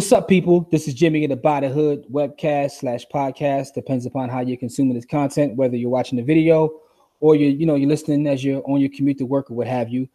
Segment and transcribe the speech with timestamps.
[0.00, 0.66] What's up, people?
[0.70, 3.74] This is Jimmy in the the Hood webcast slash podcast.
[3.74, 6.80] Depends upon how you're consuming this content, whether you're watching the video
[7.20, 9.66] or you're, you know, you're listening as you're on your commute to work or what
[9.66, 10.08] have you.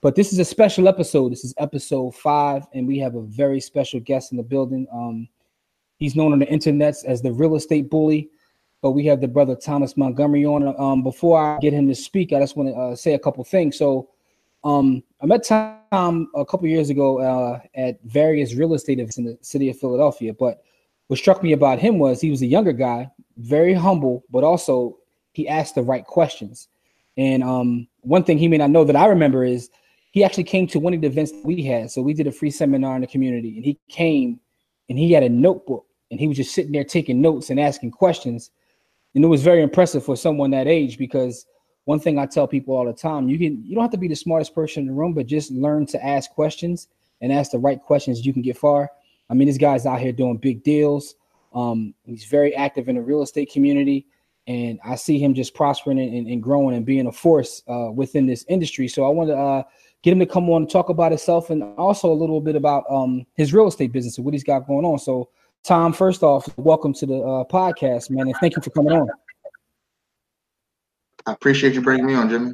[0.00, 1.32] But this is a special episode.
[1.32, 4.86] This is episode five, and we have a very special guest in the building.
[4.90, 5.28] Um,
[5.98, 8.30] he's known on the internets as the real estate bully,
[8.80, 10.74] but we have the brother Thomas Montgomery on.
[10.80, 13.44] Um, before I get him to speak, I just want to uh, say a couple
[13.44, 13.76] things.
[13.76, 14.08] So,
[14.64, 19.24] um, I met Tom a couple years ago uh, at various real estate events in
[19.24, 20.32] the city of Philadelphia.
[20.32, 20.62] But
[21.06, 24.98] what struck me about him was he was a younger guy, very humble, but also
[25.32, 26.68] he asked the right questions.
[27.16, 29.70] And um, one thing he may not know that I remember is
[30.10, 31.90] he actually came to one of the events we had.
[31.90, 34.40] So we did a free seminar in the community, and he came
[34.88, 37.90] and he had a notebook and he was just sitting there taking notes and asking
[37.90, 38.50] questions.
[39.14, 41.46] And it was very impressive for someone that age because
[41.86, 44.08] one thing I tell people all the time, you can you don't have to be
[44.08, 46.88] the smartest person in the room, but just learn to ask questions
[47.22, 48.26] and ask the right questions.
[48.26, 48.90] You can get far.
[49.30, 51.14] I mean, this guy's out here doing big deals.
[51.54, 54.04] Um, he's very active in the real estate community,
[54.48, 58.26] and I see him just prospering and, and growing and being a force uh, within
[58.26, 58.88] this industry.
[58.88, 59.62] So I want to uh,
[60.02, 62.84] get him to come on and talk about himself and also a little bit about
[62.90, 64.98] um, his real estate business and what he's got going on.
[64.98, 65.28] So,
[65.62, 69.08] Tom, first off, welcome to the uh, podcast, man, and thank you for coming on.
[71.26, 72.52] I appreciate you bringing me on, Jimmy.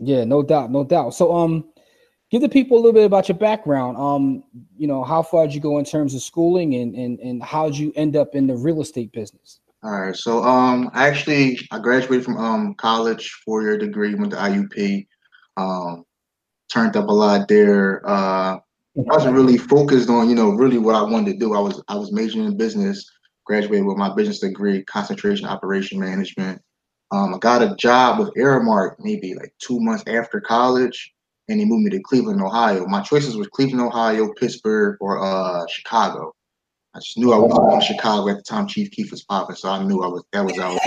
[0.00, 1.14] Yeah, no doubt, no doubt.
[1.14, 1.64] So, um,
[2.30, 3.96] give the people a little bit about your background.
[3.96, 4.44] Um,
[4.76, 7.66] you know, how far did you go in terms of schooling, and and and how
[7.66, 9.60] did you end up in the real estate business?
[9.82, 14.32] All right, so um, I actually I graduated from um college, four year degree, went
[14.32, 15.06] to IUP.
[15.56, 16.04] Um,
[16.70, 18.02] turned up a lot there.
[18.08, 18.60] Uh, I
[18.96, 21.54] wasn't really focused on you know really what I wanted to do.
[21.54, 23.08] I was I was majoring in business,
[23.44, 26.60] graduated with my business degree, concentration operation management.
[27.14, 31.14] Um, I got a job with Aramark maybe like two months after college,
[31.48, 32.86] and they moved me to Cleveland, Ohio.
[32.86, 36.34] My choices were Cleveland, Ohio, Pittsburgh, or uh, Chicago.
[36.92, 38.66] I just knew I was going to Chicago at the time.
[38.66, 40.80] Chief Keef was popping, so I knew I was that was out.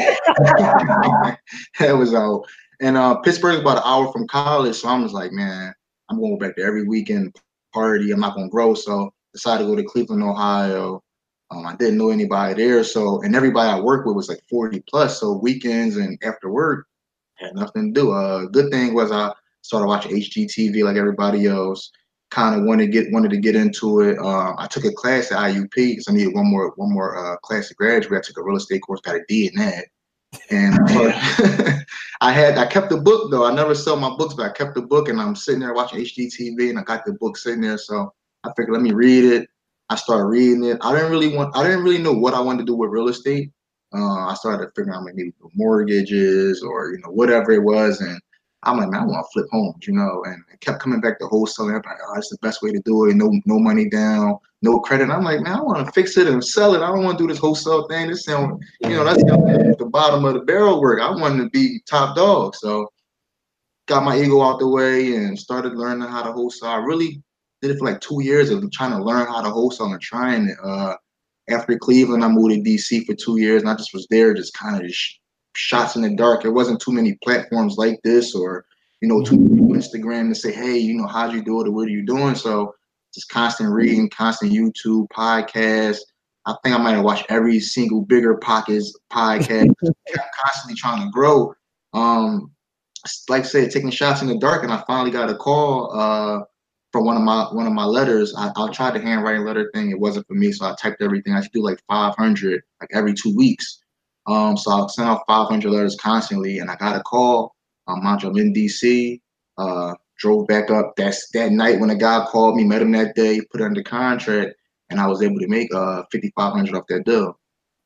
[1.79, 2.43] that was out.
[2.81, 5.73] And uh, Pittsburgh is about an hour from college, so I was like, man,
[6.09, 7.37] I'm going back there every weekend
[7.73, 8.11] party.
[8.11, 11.01] I'm not going to grow, so decided to go to Cleveland, Ohio.
[11.49, 14.83] Um, I didn't know anybody there, so and everybody I worked with was like 40
[14.89, 15.19] plus.
[15.19, 16.87] So weekends and after work
[17.35, 18.11] had nothing to do.
[18.11, 19.31] Uh, good thing was I
[19.61, 21.91] started watching HGTV like everybody else.
[22.29, 24.19] Kind of wanted to get wanted to get into it.
[24.19, 27.37] Uh, I took a class at IUP because I needed one more one more uh,
[27.37, 28.19] class to graduate.
[28.19, 29.85] I took a real estate course, got a D in that.
[30.49, 31.79] And uh,
[32.21, 33.45] I had I kept the book though.
[33.45, 35.99] I never sold my books, but I kept the book, and I'm sitting there watching
[35.99, 37.77] HGTV, and I got the book sitting there.
[37.77, 39.49] So I figured, let me read it
[39.89, 40.77] I started reading it.
[40.81, 41.55] I didn't really want.
[41.55, 43.51] I didn't really know what I wanted to do with real estate.
[43.93, 48.19] Uh, I started figuring out maybe mortgages or you know whatever it was, and
[48.63, 50.23] I'm like, man, I want to flip homes, you know.
[50.25, 51.75] And it kept coming back to wholesaling.
[51.75, 53.15] I'm like, oh, that's the best way to do it.
[53.15, 55.03] No, no money down, no credit.
[55.03, 56.81] And I'm like, man, I want to fix it and sell it.
[56.81, 58.09] I don't want to do this wholesale thing.
[58.09, 60.99] This sound, you know, that's the bottom of the barrel work.
[60.99, 62.55] I wanted to be top dog.
[62.55, 62.91] So
[63.85, 66.69] got my ego out the way and started learning how to wholesale.
[66.69, 67.21] I really
[67.61, 70.49] did it for like two years of trying to learn how to wholesale and trying
[70.49, 70.57] it.
[70.63, 70.95] Uh,
[71.49, 74.53] after Cleveland, I moved to DC for two years, and I just was there, just
[74.53, 75.19] kind of just
[75.55, 76.41] shots in the dark.
[76.41, 78.65] There wasn't too many platforms like this, or
[79.01, 81.87] you know, too Instagram to say, hey, you know, how'd you do it, or what
[81.87, 82.35] are you doing?
[82.35, 82.73] So
[83.13, 85.99] just constant reading, constant YouTube, podcast.
[86.45, 89.73] I think I might have watched every single BiggerPockets podcast.
[90.43, 91.53] constantly trying to grow.
[91.93, 92.51] Um,
[93.29, 95.91] like I said, taking shots in the dark, and I finally got a call.
[95.97, 96.43] Uh,
[96.97, 99.91] for one of my one of my letters, I, I tried the handwriting letter thing.
[99.91, 101.33] It wasn't for me, so I typed everything.
[101.33, 103.83] I should do like 500 like every two weeks.
[104.25, 107.53] Um, so I sent out 500 letters constantly, and I got a call.
[107.85, 109.21] Um, I'm in DC.
[109.59, 110.95] Uh, drove back up.
[110.97, 113.83] That's that night when a guy called me, met him that day, put it under
[113.83, 114.55] contract,
[114.89, 117.39] and I was able to make uh 5,500 off that deal.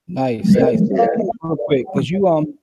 [0.08, 0.80] Nice, nice.
[0.82, 2.58] Real quick, because you um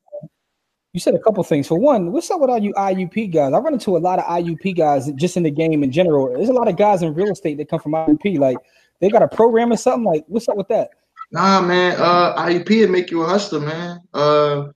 [0.93, 1.66] you said a couple things.
[1.66, 3.53] For one, what's up with all you IUP guys?
[3.53, 6.32] I run into a lot of IUP guys just in the game in general.
[6.32, 8.38] There's a lot of guys in real estate that come from IUP.
[8.38, 8.56] Like
[9.00, 10.04] they got a program or something.
[10.04, 10.91] Like what's up with that?
[11.30, 11.97] Nah, man.
[11.98, 14.01] Uh, IUP would make you a hustler, man.
[14.15, 14.68] Uh,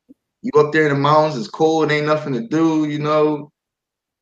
[0.42, 3.50] you up there in the mountains, it's cold, ain't nothing to do, you know.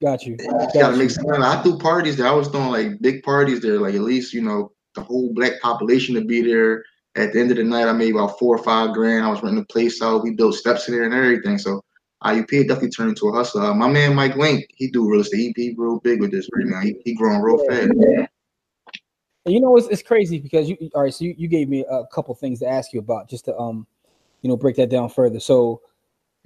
[0.02, 0.36] Got you.
[0.38, 1.02] you Got gotta you.
[1.02, 1.44] make money.
[1.44, 2.26] I threw parties there.
[2.26, 5.60] I was throwing like big parties there, like at least you know the whole black
[5.60, 6.84] population to be there.
[7.16, 9.24] At the end of the night, I made about four or five grand.
[9.24, 10.22] I was renting the place out.
[10.22, 11.58] We built steps in there and everything.
[11.58, 11.82] So
[12.22, 13.74] IUP definitely turned into a hustler.
[13.74, 15.54] My man Mike Link, he do real estate.
[15.56, 16.80] He, he real big with this right now.
[16.80, 17.90] He, he growing real fast.
[19.46, 21.14] You know, it's, it's crazy because you all right.
[21.14, 23.86] So you, you gave me a couple things to ask you about just to um,
[24.42, 25.40] you know, break that down further.
[25.40, 25.80] So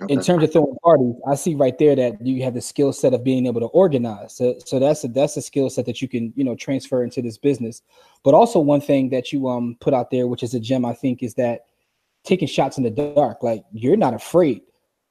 [0.08, 3.14] in terms of throwing parties, I see right there that you have the skill set
[3.14, 4.34] of being able to organize.
[4.34, 7.22] So, so that's a that's a skill set that you can you know transfer into
[7.22, 7.82] this business.
[8.24, 10.94] But also one thing that you um put out there, which is a gem, I
[10.94, 11.66] think, is that
[12.24, 13.42] taking shots in the dark.
[13.42, 14.62] Like you're not afraid.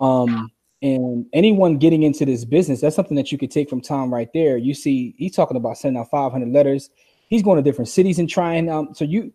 [0.03, 0.51] Um,
[0.81, 4.27] and anyone getting into this business, that's something that you could take from Tom right
[4.33, 4.57] there.
[4.57, 6.89] You see, he's talking about sending out 500 letters.
[7.29, 8.69] He's going to different cities and trying.
[8.69, 9.31] Um, so you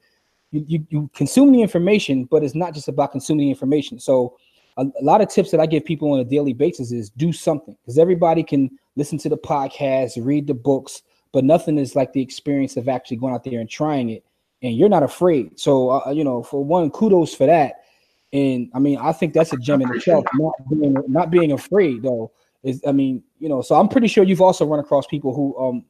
[0.51, 3.99] you you, consume the information, but it's not just about consuming the information.
[3.99, 4.37] So
[4.77, 7.33] a, a lot of tips that I give people on a daily basis is do
[7.33, 12.13] something because everybody can listen to the podcast, read the books, but nothing is like
[12.13, 14.25] the experience of actually going out there and trying it.
[14.63, 15.59] And you're not afraid.
[15.59, 17.85] So, uh, you know, for one, kudos for that.
[18.33, 20.25] And I mean, I think that's a gem in itself.
[20.35, 22.31] Not being not being afraid though
[22.63, 23.63] is, I mean, you know.
[23.63, 25.85] So I'm pretty sure you've also run across people who um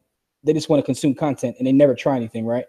[0.44, 2.64] they just want to consume content and they never try anything, right?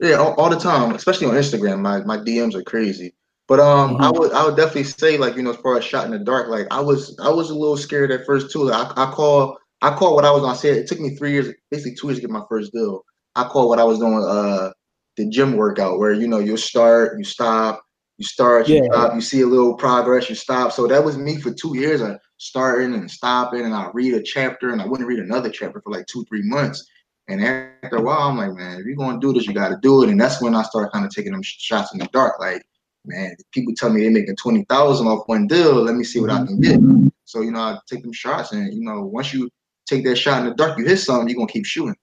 [0.00, 1.80] Yeah, all, all the time, especially on Instagram.
[1.80, 3.14] My my DMs are crazy.
[3.48, 4.02] But um, mm-hmm.
[4.02, 6.18] I would I would definitely say like you know as far as shot in the
[6.18, 8.64] dark, like I was I was a little scared at first too.
[8.64, 10.76] Like, I I call I call what I was on set.
[10.76, 13.04] It took me three years, basically two years to get my first deal.
[13.34, 14.70] I call what I was doing uh
[15.16, 17.82] the gym workout where you know you start, you stop,
[18.18, 20.72] you start, you stop, you see a little progress, you stop.
[20.72, 22.02] So that was me for two years.
[22.02, 25.80] I starting and stopping, and I read a chapter, and I wouldn't read another chapter
[25.80, 26.84] for like two three months.
[27.28, 29.78] And after a while, I'm like, man, if you're gonna do this, you got to
[29.82, 30.08] do it.
[30.08, 32.62] And that's when I started kind of taking them shots in the dark, like
[33.04, 35.74] man, people tell me they're making twenty thousand off one deal.
[35.74, 36.80] Let me see what I can get.
[37.24, 39.48] So you know, I take them shots, and you know, once you
[39.86, 41.96] take that shot in the dark, you hit something, you're gonna keep shooting.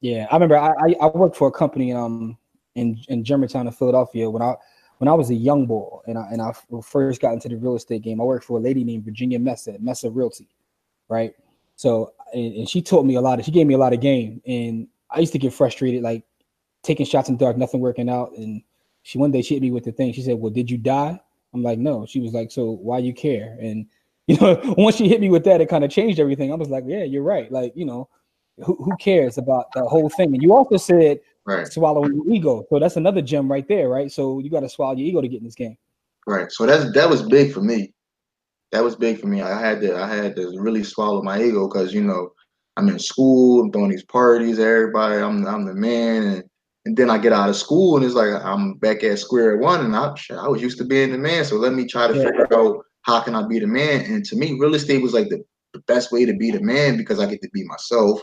[0.00, 2.36] Yeah, I remember I I worked for a company um
[2.74, 4.54] in in Germantown in Philadelphia when I
[5.00, 6.52] when I was a young boy and I and I
[6.82, 8.20] first got into the real estate game.
[8.20, 10.46] I worked for a lady named Virginia Messa Mesa Realty,
[11.08, 11.32] right?
[11.76, 13.38] So and, and she taught me a lot.
[13.38, 16.24] Of, she gave me a lot of game, and I used to get frustrated, like
[16.82, 18.62] taking shots in the dark, nothing working out, and
[19.02, 20.12] she one day she hit me with the thing.
[20.12, 21.18] She said, "Well, did you die?"
[21.54, 23.86] I'm like, "No." She was like, "So why you care?" And
[24.26, 26.52] you know, once she hit me with that, it kind of changed everything.
[26.52, 28.10] I was like, "Yeah, you're right." Like, you know,
[28.62, 30.34] who, who cares about the whole thing?
[30.34, 31.66] And you also said right.
[31.66, 32.64] swallowing your ego.
[32.70, 34.10] So that's another gem right there, right?
[34.10, 35.76] So you got to swallow your ego to get in this game.
[36.26, 36.50] Right.
[36.52, 37.92] So that's that was big for me.
[38.72, 39.42] That was big for me.
[39.42, 42.32] I had to I had to really swallow my ego because you know
[42.76, 46.44] I'm in school, I'm throwing these parties, everybody, I'm I'm the man, and
[46.86, 49.84] and then I get out of school and it's like I'm back at square one
[49.84, 51.44] and I, I was used to being the man.
[51.44, 52.24] So let me try to yeah.
[52.24, 54.04] figure out how can I be the man.
[54.06, 55.44] And to me, real estate was like the,
[55.74, 58.22] the best way to be the man because I get to be myself.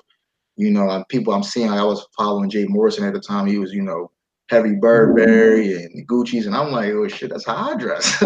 [0.58, 3.46] You know, people I'm seeing, I was following Jay Morrison at the time.
[3.48, 4.12] He was, you know,
[4.50, 8.18] heavy Burberry and Gucci's, and I'm like, oh shit, that's how I dress.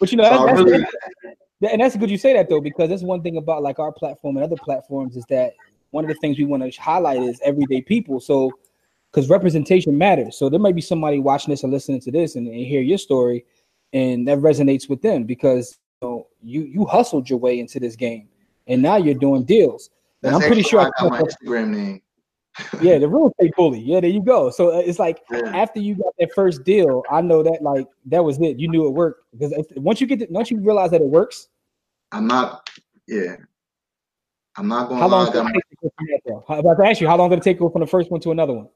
[0.00, 0.86] but you know, so that's, really,
[1.70, 4.36] and that's good you say that though, because that's one thing about like our platform
[4.36, 5.52] and other platforms is that
[5.90, 8.20] one of the things we want to highlight is everyday people.
[8.20, 8.52] So,
[9.10, 10.38] because representation matters.
[10.38, 12.98] So there might be somebody watching this or listening to this and, and hear your
[12.98, 13.44] story,
[13.92, 17.96] and that resonates with them because you know you you hustled your way into this
[17.96, 18.28] game,
[18.70, 19.90] and now you're doing deals.
[20.22, 22.02] And I'm pretty sure I got my Instagram name.
[22.80, 23.80] yeah, the real estate bully.
[23.80, 24.50] Yeah, there you go.
[24.50, 25.52] So uh, it's like yeah.
[25.54, 28.58] after you got that first deal, I know that like that was it.
[28.58, 31.48] You knew it worked because once you get to, once you realize that it works,
[32.12, 32.68] I'm not.
[33.06, 33.36] Yeah,
[34.56, 35.00] I'm not going.
[35.00, 35.32] How long?
[35.32, 37.70] Did it take I'm about to ask you, how long did it take to go
[37.70, 38.68] from the first one to another one?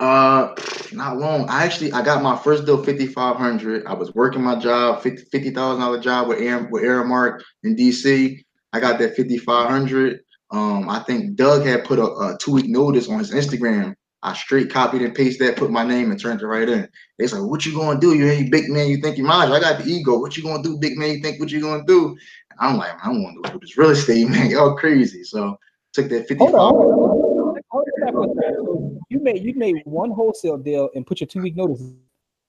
[0.00, 0.54] Uh,
[0.92, 1.48] not long.
[1.48, 3.86] I actually I got my first deal 5500.
[3.86, 8.42] I was working my job, 50 thousand dollar job with Aaron with Aramark in DC.
[8.72, 10.20] I got that 5500.
[10.50, 13.94] Um, I think Doug had put a, a two week notice on his Instagram.
[14.22, 16.88] I straight copied and pasted that, put my name and turned it right in.
[17.18, 18.14] They said, "What you gonna do?
[18.14, 18.88] You ain't big man.
[18.88, 19.52] You think you mind?
[19.52, 20.18] I got the ego.
[20.18, 21.10] What you gonna do, big man?
[21.10, 22.16] You think what you gonna do?"
[22.58, 24.50] I'm like, I want to do this real estate, man.
[24.50, 25.22] Y'all crazy.
[25.22, 25.56] So
[25.92, 26.50] took that 55.
[26.50, 27.58] Hold on,
[29.10, 31.82] you made you made one wholesale deal and put your two week notice.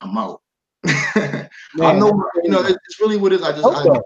[0.02, 0.42] I'm out.
[0.86, 3.44] I know, you know, it's really what it is.
[3.44, 4.00] I just I,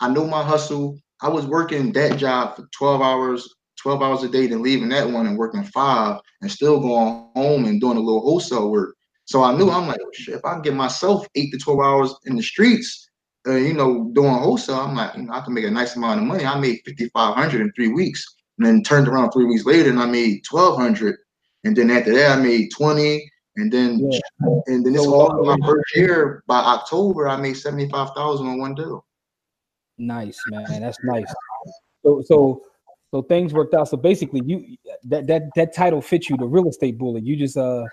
[0.00, 0.98] I know my hustle.
[1.22, 3.48] I was working that job for 12 hours,
[3.80, 7.64] 12 hours a day, then leaving that one and working five and still going home
[7.64, 8.96] and doing a little wholesale work.
[9.26, 11.80] So I knew I'm like, oh, shit, if I can get myself eight to 12
[11.80, 13.08] hours in the streets,
[13.46, 16.20] uh, you know, doing wholesale, I'm like, you know, I can make a nice amount
[16.20, 16.44] of money.
[16.44, 18.24] I made 5,500 in three weeks,
[18.58, 21.16] and then turned around three weeks later, and I made 1,200,
[21.64, 24.18] and then after that, I made 20, and then yeah.
[24.66, 26.42] and then it's all my first year.
[26.46, 29.06] By October, I made 75,000 on one deal.
[29.98, 30.80] Nice, man.
[30.80, 31.32] That's nice.
[32.04, 32.62] So, so,
[33.10, 33.88] so things worked out.
[33.88, 37.22] So basically, you that that that title fits you, the real estate bully.
[37.22, 37.84] You just uh,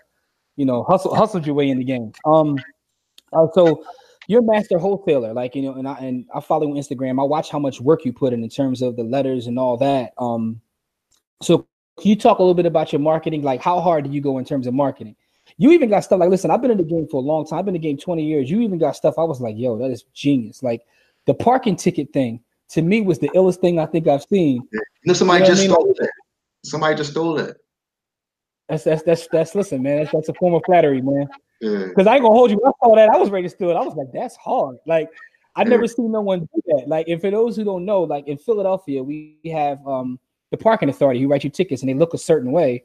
[0.56, 2.12] you know, hustle hustled your way in the game.
[2.26, 2.58] Um,
[3.34, 3.84] uh, so
[4.28, 7.22] you're a master wholesaler, like you know, and I and I follow you on Instagram.
[7.22, 9.78] I watch how much work you put in in terms of the letters and all
[9.78, 10.14] that.
[10.18, 10.62] Um,
[11.42, 11.68] so
[12.00, 13.44] can you talk a little bit about your marketing?
[13.44, 15.16] Like, how hard do you go in terms of marketing?
[15.58, 17.60] You even got stuff like, listen, I've been in the game for a long time.
[17.60, 18.50] I've been in the game 20 years.
[18.50, 20.64] You even got stuff I was like, yo, that is genius.
[20.64, 20.82] Like
[21.28, 24.68] the parking ticket thing to me was the illest thing I think I've seen.
[24.72, 24.80] Yeah.
[25.04, 25.72] You know, somebody you know just I mean?
[25.72, 26.10] stole it.
[26.64, 27.58] Somebody just stole it.
[28.70, 29.98] That's that's that's that's listen, man.
[29.98, 31.28] That's, that's a form of flattery, man.
[31.60, 32.62] Because I ain't gonna hold you.
[32.66, 33.10] I saw that.
[33.10, 33.76] I was ready to steal it.
[33.76, 34.78] I was like, that's hard.
[34.88, 35.10] Like
[35.56, 36.88] I never seen no one do that.
[36.88, 40.20] Like, and for those who don't know, like in Philadelphia, we have um
[40.52, 42.84] the parking authority who write you tickets and they look a certain way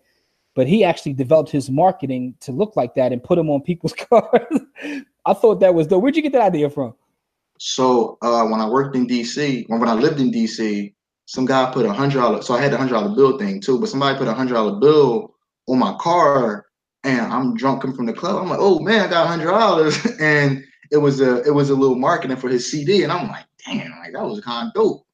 [0.56, 3.92] but he actually developed his marketing to look like that and put them on people's
[4.10, 4.60] cars.
[5.26, 6.02] I thought that was dope.
[6.02, 6.94] Where'd you get that idea from?
[7.58, 10.92] So uh, when I worked in DC, when, when I lived in DC,
[11.26, 12.42] some guy put a hundred dollar.
[12.42, 14.78] So I had the hundred dollar bill thing too, but somebody put a hundred dollar
[14.78, 15.34] bill
[15.68, 16.66] on my car,
[17.04, 18.42] and I'm drunk coming from the club.
[18.42, 21.70] I'm like, oh man, I got a hundred dollars, and it was a it was
[21.70, 24.74] a little marketing for his CD, and I'm like, damn, like that was kind of
[24.74, 25.06] dope,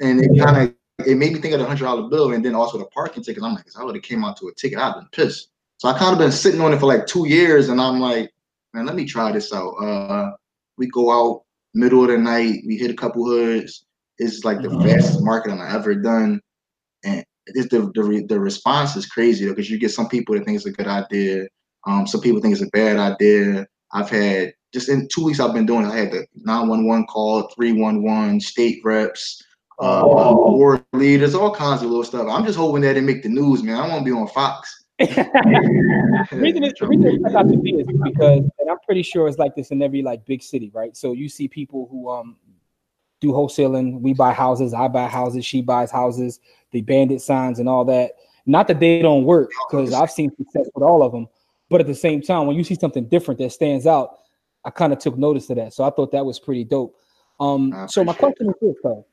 [0.00, 2.54] and it kind of it made me think of the hundred dollar bill and then
[2.54, 3.44] also the parking tickets.
[3.44, 5.48] I'm like, because I would have came out to a ticket, I've been pissed.
[5.78, 8.32] So I kind of been sitting on it for like two years, and I'm like,
[8.72, 9.72] man, let me try this out.
[9.74, 10.32] Uh,
[10.76, 11.42] we go out
[11.74, 13.84] middle of the night, we hit a couple hoods.
[14.18, 14.86] It's like the mm-hmm.
[14.86, 16.40] fastest marketing I've ever done,
[17.04, 20.56] and it's the the, the response is crazy because you get some people that think
[20.56, 21.46] it's a good idea,
[21.86, 23.66] um, some people think it's a bad idea.
[23.92, 25.84] I've had just in two weeks I've been doing.
[25.84, 29.42] It, I had the 911 call, 311, state reps,
[29.80, 32.26] uh, war leaders, all kinds of little stuff.
[32.28, 33.76] I'm just hoping that it make the news, man.
[33.76, 34.81] I want to be on Fox.
[35.08, 39.38] The reason it's, the reason it's to me is because, and I'm pretty sure it's
[39.38, 40.96] like this in every like big city, right?
[40.96, 42.36] So you see people who um
[43.20, 44.00] do wholesaling.
[44.00, 46.40] We buy houses, I buy houses, she buys houses,
[46.72, 48.12] the bandit signs and all that.
[48.44, 51.28] Not that they don't work, because I've seen success with all of them.
[51.70, 54.18] But at the same time, when you see something different that stands out,
[54.64, 55.72] I kind of took notice of that.
[55.72, 56.96] So I thought that was pretty dope.
[57.38, 59.06] Um, so my question is this, though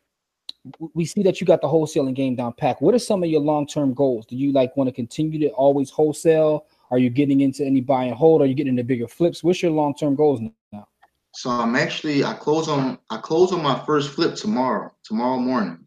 [0.93, 2.81] we see that you got the wholesaling game down pack.
[2.81, 4.25] What are some of your long term goals?
[4.25, 6.65] Do you like want to continue to always wholesale?
[6.91, 8.41] Are you getting into any buy and hold?
[8.41, 9.43] Are you getting into bigger flips?
[9.43, 10.87] What's your long term goals now?
[11.33, 15.85] So I'm actually I close on I close on my first flip tomorrow tomorrow morning.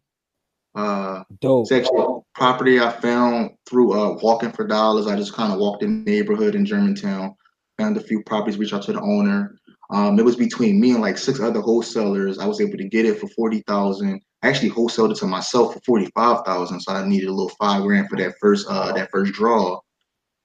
[0.75, 1.65] Uh, Dope.
[1.65, 5.07] It's actually property I found through uh walking for dollars.
[5.07, 7.35] I just kind of walked in the neighborhood in Germantown,
[7.77, 9.59] found a few properties, reached out to the owner.
[9.89, 12.39] Um, it was between me and like six other wholesalers.
[12.39, 14.21] I was able to get it for forty thousand.
[14.41, 17.55] I actually wholesaled it to myself for forty five thousand, so I needed a little
[17.59, 19.79] five grand for that first uh that first draw.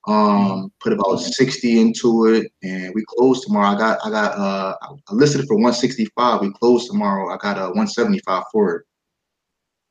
[0.06, 3.74] Um, put about sixty into it, and we closed tomorrow.
[3.74, 6.40] I got I got uh I listed it for one sixty five.
[6.40, 7.32] We closed tomorrow.
[7.32, 8.84] I got a uh, one seventy five for it.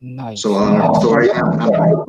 [0.01, 0.41] Nice.
[0.41, 2.05] So uh, so right now,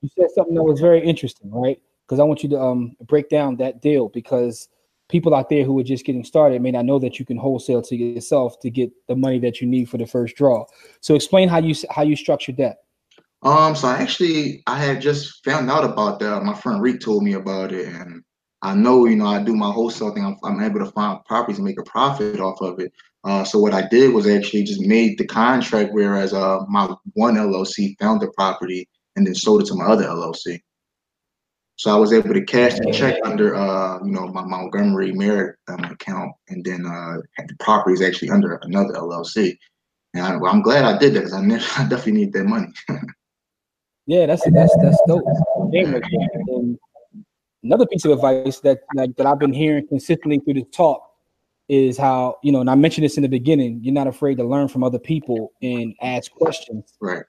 [0.00, 1.80] you said something that was very interesting, right?
[2.06, 4.68] Because I want you to um break down that deal because
[5.08, 7.82] people out there who are just getting started may not know that you can wholesale
[7.82, 10.64] to yourself to get the money that you need for the first draw.
[11.00, 12.78] So explain how you how you structured that.
[13.42, 16.42] Um, so I actually I had just found out about that.
[16.42, 18.22] My friend Reek told me about it, and
[18.62, 20.24] I know you know I do my wholesale thing.
[20.24, 22.92] I'm, I'm able to find properties and make a profit off of it.
[23.24, 27.36] Uh, so what I did was actually just made the contract, whereas uh my one
[27.36, 30.60] LLC found the property and then sold it to my other LLC.
[31.78, 35.54] So I was able to cash the check under, uh, you know, my Montgomery Merritt
[35.68, 39.56] um, account, and then uh, the property is actually under another LLC.
[40.12, 41.38] And I, am glad I did that because I,
[41.84, 42.66] I definitely need that money.
[44.06, 45.22] yeah, that's that's that's dope.
[45.72, 46.78] And
[47.62, 51.08] another piece of advice that like that I've been hearing consistently through this talk
[51.68, 53.78] is how you know, and I mentioned this in the beginning.
[53.84, 56.92] You're not afraid to learn from other people and ask questions.
[57.00, 57.22] Right.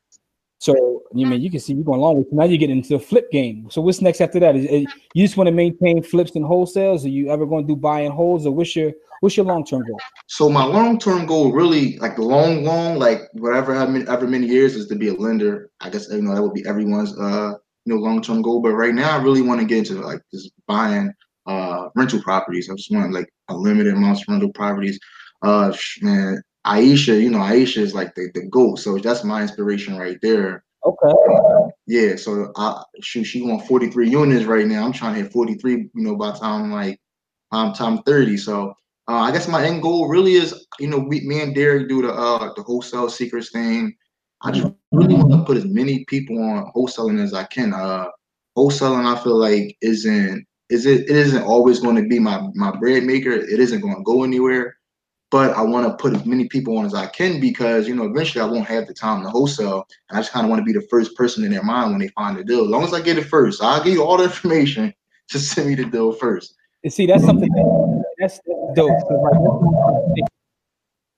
[0.60, 2.26] So you mean you can see you're going long.
[2.32, 3.68] Now you get into the flip game.
[3.72, 4.58] So what's next after that?
[4.58, 7.06] Is, is you just want to maintain flips and wholesales?
[7.06, 9.66] Are you ever going to do buy and holds, or what's your what's your long
[9.66, 10.00] term goal?
[10.28, 14.76] So my long term goal, really, like the long, long, like whatever ever many years,
[14.76, 15.72] is to be a lender.
[15.80, 17.54] I guess you know that would be everyone's uh
[17.86, 18.62] you know long term goal.
[18.62, 21.14] But right now, I really want to get into like just buying
[21.46, 22.70] uh rental properties.
[22.70, 25.00] I just want like a limited amount of rental properties.
[25.42, 28.78] Uh, man, Aisha, you know, Aisha is like the, the goat.
[28.80, 30.64] So that's my inspiration right there.
[30.86, 31.72] Okay.
[31.88, 32.16] Yeah.
[32.16, 34.86] So I shoot, she want 43 units right now.
[34.86, 37.00] I'm trying to hit 43, you know, by time like
[37.52, 38.38] um time 30.
[38.38, 38.74] So
[39.08, 42.02] uh, I guess my end goal really is, you know, we me and Derek do
[42.02, 43.96] the uh the wholesale secrets thing.
[44.42, 47.74] I just really want to put as many people on wholesaling as I can.
[47.74, 48.08] Uh
[48.58, 52.72] wholesaling I feel like isn't is it it isn't always going to be my my
[52.78, 53.32] bread maker.
[53.32, 54.76] It isn't going to go anywhere
[55.32, 58.06] but I want to put as many people on as I can because you know
[58.06, 60.66] eventually I won't have the time to wholesale, and I just kind of want to
[60.66, 62.64] be the first person in their mind when they find the deal.
[62.64, 64.94] As long as I get it first, I'll give you all the information.
[65.30, 66.56] Just send me the deal first.
[66.84, 68.92] And see, that's something that, that's, that's dope.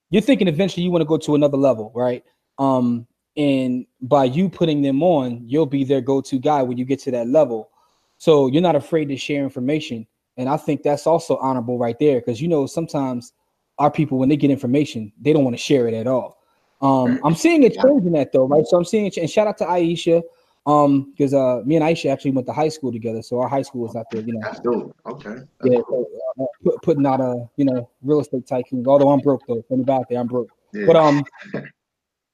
[0.10, 2.24] You're thinking eventually you want to go to another level, right?
[2.58, 7.00] Um, and by you putting them on, you'll be their go-to guy when you get
[7.02, 7.70] to that level.
[8.18, 10.06] So you're not afraid to share information.
[10.36, 13.32] And I think that's also honorable right there because you know sometimes
[13.78, 16.42] our people when they get information they don't want to share it at all.
[16.82, 18.66] Um, I'm seeing a change in that though, right?
[18.66, 20.24] So I'm seeing it, and shout out to Aisha,
[20.66, 23.62] um, because uh, me and Aisha actually went to high school together, so our high
[23.62, 24.40] school was out there, you know.
[24.44, 24.96] That's dope.
[25.06, 25.30] Okay.
[25.30, 26.08] That's yeah, so,
[26.40, 28.86] uh, put, putting out a you know real estate tycoon.
[28.88, 30.50] Although I'm broke though, from about there, I'm broke.
[30.74, 30.86] Yeah.
[30.88, 31.24] But um,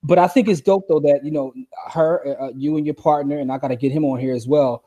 [0.03, 1.53] but I think it's dope though that you know
[1.91, 4.33] her, uh, uh you and your partner, and I got to get him on here
[4.33, 4.85] as well,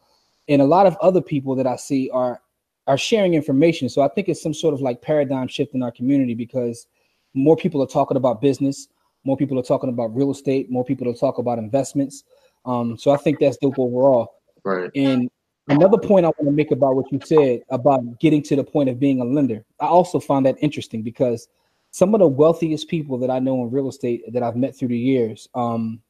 [0.48, 2.40] and a lot of other people that I see are
[2.86, 3.88] are sharing information.
[3.88, 6.86] So I think it's some sort of like paradigm shift in our community because
[7.34, 8.88] more people are talking about business
[9.24, 10.70] more people are talking about real estate.
[10.70, 12.24] More people are talking about investments.
[12.64, 14.34] Um, so I think that's dope overall.
[14.64, 14.90] Right.
[14.94, 15.30] And
[15.68, 18.88] another point I want to make about what you said about getting to the point
[18.88, 21.48] of being a lender, I also found that interesting because
[21.90, 24.88] some of the wealthiest people that I know in real estate that I've met through
[24.88, 26.00] the years, um,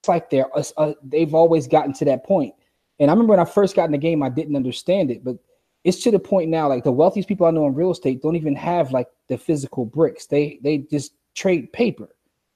[0.00, 0.46] it's like they're
[0.78, 2.54] uh they've always gotten to that point.
[2.98, 5.36] And I remember when I first got in the game, I didn't understand it, but
[5.84, 6.68] it's to the point now.
[6.68, 9.84] Like the wealthiest people I know in real estate don't even have like the physical
[9.84, 10.26] bricks.
[10.26, 12.08] They they just trade paper.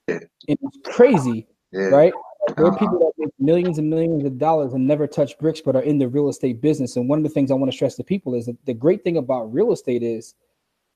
[0.08, 0.20] Yeah.
[0.46, 1.84] It's crazy, yeah.
[1.84, 2.12] right?
[2.56, 5.76] There are people that make millions and millions of dollars and never touch bricks, but
[5.76, 6.96] are in the real estate business.
[6.96, 9.02] And one of the things I want to stress to people is that the great
[9.02, 10.34] thing about real estate is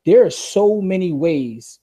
[0.04, 1.80] there are so many ways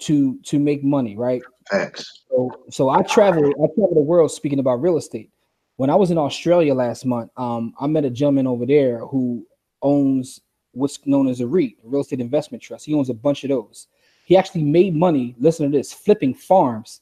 [0.00, 1.42] to to make money, right?
[1.70, 2.24] Thanks.
[2.30, 5.30] So, so I travel, I travel the world speaking about real estate.
[5.76, 9.46] When I was in Australia last month, um, I met a gentleman over there who
[9.82, 10.40] owns
[10.72, 12.86] what's known as a REIT, a real estate investment trust.
[12.86, 13.88] He owns a bunch of those.
[14.24, 17.00] He actually made money, listen to this, flipping farms,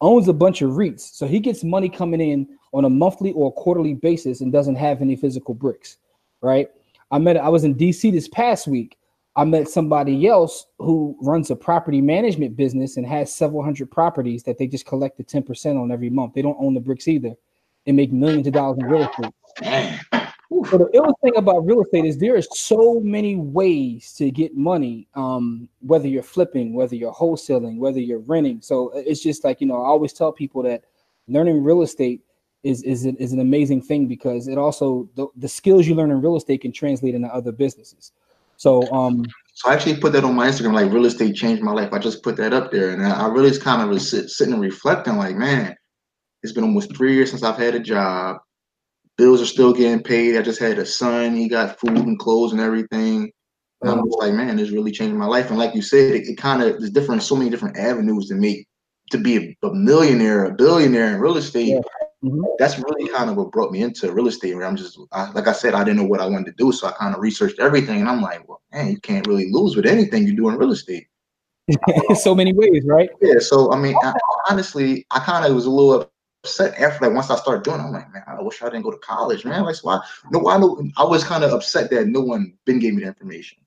[0.00, 1.00] owns a bunch of REITs.
[1.00, 5.00] So he gets money coming in on a monthly or quarterly basis and doesn't have
[5.00, 5.96] any physical bricks,
[6.42, 6.68] right?
[7.10, 8.98] I met, I was in DC this past week.
[9.34, 14.42] I met somebody else who runs a property management business and has several hundred properties
[14.42, 16.34] that they just collect the 10% on every month.
[16.34, 17.34] They don't own the bricks either
[17.86, 19.97] and make millions of dollars in real estate.
[20.70, 24.54] So the ill thing about real estate is there is so many ways to get
[24.54, 25.08] money.
[25.14, 28.60] Um, whether you're flipping, whether you're wholesaling, whether you're renting.
[28.60, 30.84] So uh, it's just like you know, I always tell people that
[31.26, 32.20] learning real estate
[32.64, 36.10] is is an, is an amazing thing because it also the, the skills you learn
[36.10, 38.12] in real estate can translate into other businesses.
[38.58, 41.72] So um, so I actually put that on my Instagram, like real estate changed my
[41.72, 41.92] life.
[41.94, 44.52] I just put that up there, and I really just kind of was sit, sitting
[44.52, 45.74] and reflecting, like, man,
[46.42, 48.38] it's been almost three years since I've had a job
[49.18, 50.36] bills are still getting paid.
[50.36, 51.36] I just had a son.
[51.36, 53.30] He got food and clothes and everything.
[53.82, 55.50] And I'm just like, man, this really changed my life.
[55.50, 58.34] And like you said, it, it kind of there's different, so many different avenues to
[58.34, 58.66] make
[59.10, 61.68] to be a, a millionaire, a billionaire in real estate.
[61.68, 61.80] Yeah.
[62.24, 62.42] Mm-hmm.
[62.58, 64.54] That's really kind of what brought me into real estate.
[64.54, 66.72] Where I'm just, I, like I said, I didn't know what I wanted to do,
[66.72, 69.76] so I kind of researched everything, and I'm like, well, man, you can't really lose
[69.76, 71.06] with anything you do in real estate.
[72.16, 73.08] so many ways, right?
[73.20, 73.38] Yeah.
[73.38, 74.12] So I mean, I,
[74.50, 76.10] honestly, I kind of was a little
[76.44, 78.82] upset after like once I started doing, it, I'm like, man, I wish I didn't
[78.82, 79.64] go to college, man.
[79.64, 80.00] Like, why?
[80.30, 80.56] No, why?
[80.56, 83.58] No, I was kind of upset that no one been gave me the information.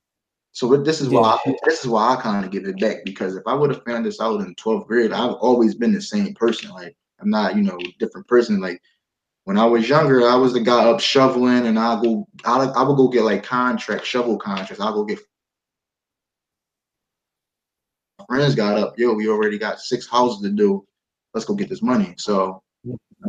[0.54, 3.36] So this is why I, this is why I kind of give it back because
[3.36, 6.34] if I would have found this out in 12th grade, I've always been the same
[6.34, 6.72] person.
[6.72, 8.60] Like I'm not, you know, different person.
[8.60, 8.82] Like
[9.46, 12.84] when I was younger, I was the guy up shoveling, and I go, I, I
[12.84, 14.80] would go get like contract shovel contracts.
[14.80, 15.20] I'll go get.
[18.28, 20.86] Friends got up, yo, we already got six houses to do.
[21.34, 22.14] Let's go get this money.
[22.18, 22.62] So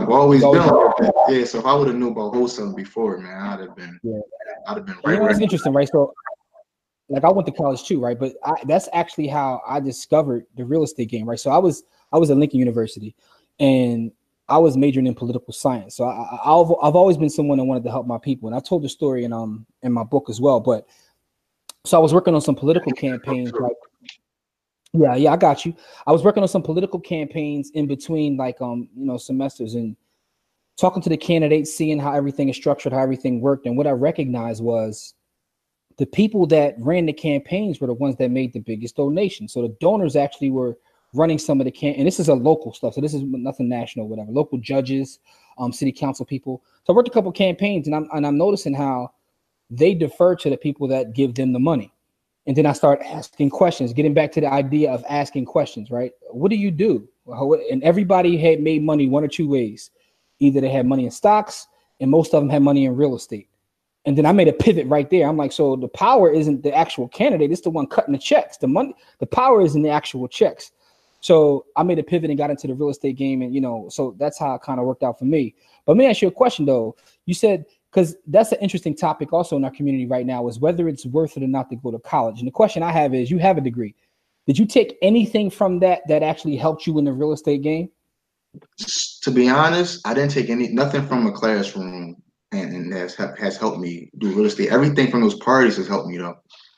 [0.01, 1.12] I've always been like that.
[1.29, 4.19] Yeah, so if I would have knew about wholesaling before, man, I'd have been, yeah.
[4.67, 5.15] I'd have been right.
[5.15, 5.88] You know, it's interesting, right?
[5.88, 6.12] So,
[7.09, 8.19] like, I went to college too, right?
[8.19, 11.38] But I, that's actually how I discovered the real estate game, right?
[11.38, 13.15] So I was, I was at Lincoln University,
[13.61, 14.11] and
[14.49, 15.97] I was majoring in political science.
[15.97, 18.61] So I, have I've always been someone that wanted to help my people, and I
[18.61, 20.61] told the story in um in my book as well.
[20.61, 20.87] But
[21.85, 23.77] so I was working on some political campaigns, like
[24.92, 25.74] yeah, yeah, I got you.
[26.07, 29.96] I was working on some political campaigns in between, like um, you know, semesters and
[30.78, 33.66] talking to the candidates, seeing how everything is structured, how everything worked.
[33.66, 35.14] And what I recognized was
[35.98, 39.52] the people that ran the campaigns were the ones that made the biggest donations.
[39.52, 40.76] So the donors actually were
[41.14, 42.94] running some of the can and this is a local stuff.
[42.94, 44.31] So this is nothing national, whatever.
[44.31, 45.18] Local judges,
[45.59, 46.62] um, city council people.
[46.85, 49.12] So I worked a couple campaigns and I'm and I'm noticing how
[49.70, 51.92] they defer to the people that give them the money.
[52.46, 56.12] And then I start asking questions, getting back to the idea of asking questions, right?
[56.31, 57.09] What do you do?
[57.26, 59.90] And everybody had made money one or two ways.
[60.40, 61.68] Either they had money in stocks,
[62.00, 63.48] and most of them had money in real estate.
[64.05, 65.28] And then I made a pivot right there.
[65.28, 68.57] I'm like, so the power isn't the actual candidate, it's the one cutting the checks.
[68.57, 70.72] The money, the power is in the actual checks.
[71.20, 73.42] So I made a pivot and got into the real estate game.
[73.42, 75.55] And you know, so that's how it kind of worked out for me.
[75.87, 76.96] But let me ask you a question though.
[77.26, 80.88] You said because that's an interesting topic also in our community right now is whether
[80.88, 82.38] it's worth it or not to go to college.
[82.38, 83.94] And the question I have is, you have a degree.
[84.46, 87.90] Did you take anything from that that actually helped you in the real estate game?
[89.22, 92.16] To be honest, I didn't take any nothing from a classroom
[92.50, 94.70] and, and has has helped me do real estate.
[94.70, 96.37] Everything from those parties has helped me though.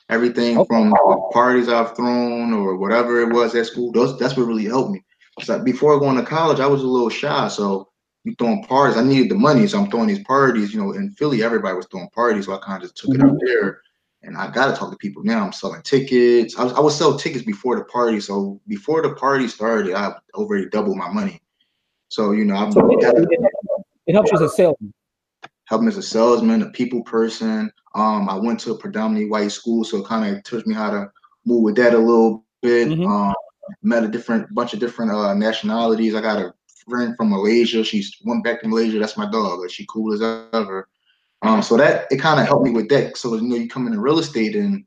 [0.09, 0.67] Everything okay.
[0.67, 0.93] from
[1.33, 5.03] parties I've thrown or whatever it was at school, those that's what really helped me.
[5.41, 7.47] So before going to college, I was a little shy.
[7.47, 7.89] So
[8.25, 10.73] you throwing parties, I needed the money, so I'm throwing these parties.
[10.73, 13.27] You know, in Philly, everybody was throwing parties, so I kind of just took mm-hmm.
[13.27, 13.81] it out there.
[14.23, 15.45] And I got to talk to people now.
[15.45, 16.57] I'm selling tickets.
[16.57, 18.19] I, was, I would sell tickets before the party.
[18.19, 21.39] So before the party started, I already doubled my money.
[22.09, 23.39] So you know, I've so it,
[24.07, 24.93] it helps you as a salesman.
[25.65, 27.71] Help me as a salesman, a people person.
[27.93, 30.89] Um, I went to a predominantly white school, so it kind of taught me how
[30.89, 31.11] to
[31.45, 32.87] move with that a little bit.
[32.87, 33.05] Mm-hmm.
[33.05, 33.33] Um,
[33.83, 36.15] met a different bunch of different uh, nationalities.
[36.15, 36.53] I got a
[36.87, 37.83] friend from Malaysia.
[37.83, 38.99] She's went back to Malaysia.
[38.99, 39.59] That's my dog.
[39.59, 40.21] Like, she cool as
[40.53, 40.87] ever.
[41.41, 43.17] Um, so that it kind of helped me with that.
[43.17, 44.83] So you know, you come into real estate and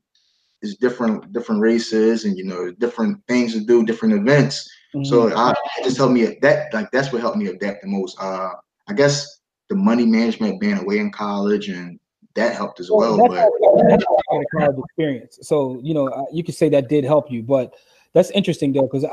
[0.61, 4.68] it's different different races and you know different things to do, different events.
[4.94, 5.04] Mm-hmm.
[5.04, 8.20] So I, it just helped me that like that's what helped me adapt the most.
[8.20, 8.50] Uh,
[8.88, 12.00] I guess the money management being away in college and
[12.34, 13.18] that helped as well.
[13.18, 15.38] well but a college experience.
[15.42, 17.74] So you know you could say that did help you, but
[18.14, 19.06] that's interesting though because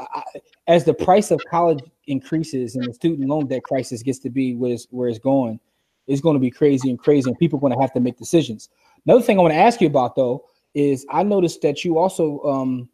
[0.67, 4.55] as the price of college increases and the student loan debt crisis gets to be
[4.55, 5.59] where it's, where it's going,
[6.07, 8.17] it's going to be crazy and crazy, and people are going to have to make
[8.17, 8.69] decisions.
[9.05, 12.41] Another thing I want to ask you about though is I noticed that you also
[12.43, 12.89] um,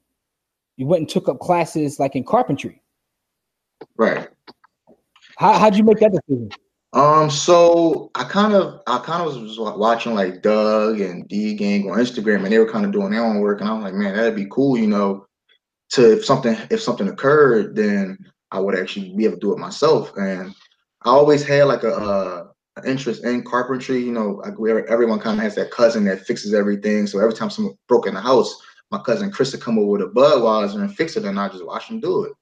[0.77, 2.81] you went and took up classes like in carpentry.
[3.97, 4.29] Right.
[5.37, 6.51] How how'd you make that decision?
[6.93, 11.89] Um, so I kind of I kind of was watching like Doug and D Gang
[11.89, 14.15] on Instagram, and they were kind of doing their own work, and I'm like, man,
[14.15, 15.25] that'd be cool, you know,
[15.91, 18.17] to if something if something occurred, then
[18.51, 20.12] I would actually be able to do it myself.
[20.17, 20.54] And
[21.04, 22.47] I always had like a,
[22.86, 23.99] interest in carpentry.
[23.99, 27.06] You know, like everyone kind of has that cousin that fixes everything.
[27.06, 28.56] So every time someone broke in the house,
[28.91, 31.65] my cousin Chris would come over with a Budweiser and fix it, and I just
[31.65, 32.34] watch him do it.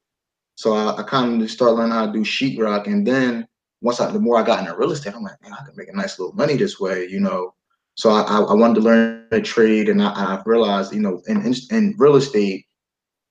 [0.55, 3.47] So I, I kind of start learning how to do sheetrock, and then
[3.81, 5.89] once I, the more I got into real estate, I'm like, man, I can make
[5.89, 7.53] a nice little money this way, you know.
[7.95, 11.41] So I, I wanted to learn a trade, and I, I realized, you know, in,
[11.45, 12.65] in, in real estate,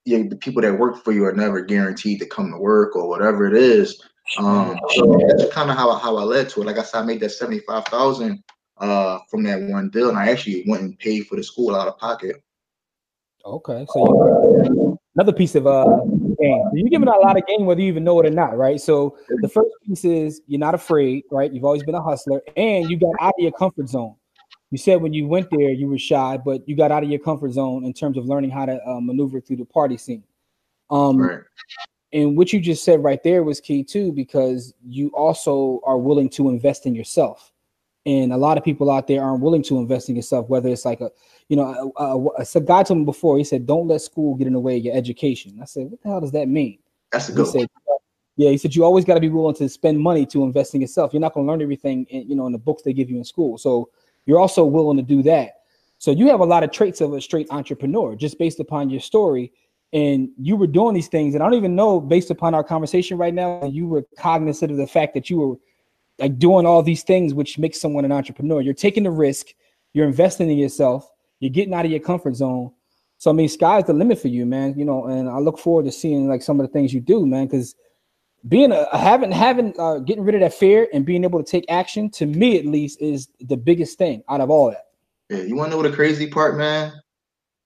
[0.09, 3.09] yeah, the people that work for you are never guaranteed to come to work or
[3.09, 4.01] whatever it is.
[4.39, 6.67] Um, so that's kind of how how I led to it.
[6.67, 8.43] Like I said, I made that seventy five thousand
[8.79, 11.89] uh, from that one deal, and I actually went and paid for the school out
[11.89, 12.43] of pocket.
[13.45, 15.85] Okay, so another piece of uh
[16.41, 16.65] game.
[16.73, 18.81] You're giving out a lot of game whether you even know it or not, right?
[18.81, 21.53] So the first piece is you're not afraid, right?
[21.53, 24.15] You've always been a hustler, and you got out of your comfort zone
[24.71, 27.21] you said when you went there you were shy, but you got out of your
[27.21, 30.25] comfort zone in terms of learning how to uh, maneuver through the party scene.
[30.91, 31.41] Um, right.
[32.13, 36.31] And what you just said right there was key too, because you also are willing
[36.31, 37.53] to invest in yourself.
[38.07, 40.87] And a lot of people out there aren't willing to invest in yourself, whether it's
[40.87, 41.11] like a,
[41.51, 44.47] you know, a, a, a guy told me before, he said, don't let school get
[44.47, 45.59] in the way of your education.
[45.61, 46.79] I said, what the hell does that mean?
[47.13, 47.69] That's a good he said,
[48.37, 50.81] yeah, he said you always got to be willing to spend money to invest in
[50.81, 51.13] yourself.
[51.13, 53.19] You're not going to learn everything, in, you know, in the books they give you
[53.19, 53.59] in school.
[53.59, 53.91] So
[54.29, 55.63] you're also willing to do that.
[55.97, 59.01] So you have a lot of traits of a straight entrepreneur just based upon your
[59.01, 59.53] story.
[59.95, 63.17] And you were doing these things, and I don't even know, based upon our conversation
[63.17, 65.57] right now, you were cognizant of the fact that you were
[66.19, 68.61] like doing all these things, which makes someone an entrepreneur.
[68.61, 69.47] You're taking the risk,
[69.95, 71.11] you're investing in yourself,
[71.41, 72.71] you're getting out of your comfort zone.
[73.17, 74.79] So I mean, sky's the limit for you, man.
[74.79, 77.25] You know, and I look forward to seeing like some of the things you do,
[77.25, 77.75] man, because
[78.47, 81.65] being a having having uh, getting rid of that fear and being able to take
[81.69, 84.87] action to me at least is the biggest thing out of all that.
[85.29, 86.93] Yeah, you want to know the crazy part, man?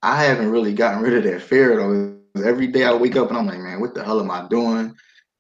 [0.03, 2.19] I haven't really gotten rid of that fear though.
[2.43, 4.95] Every day I wake up and I'm like, man, what the hell am I doing?